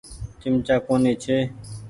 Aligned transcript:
چمچآ 0.41 0.75
ڪونيٚ 0.87 1.15
ڇي۔ 1.23 1.37